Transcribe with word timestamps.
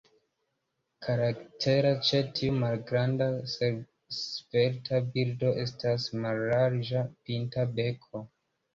Karaktera 1.07 1.91
ĉe 2.07 2.21
tiu 2.39 2.55
malgranda, 2.63 3.29
svelta 4.17 5.05
birdo 5.15 5.55
estas 5.69 6.11
la 6.17 6.27
mallarĝa, 6.27 7.09
pinta 7.29 7.73
beko. 7.81 8.29